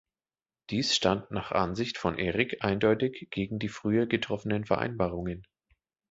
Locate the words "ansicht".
1.51-1.99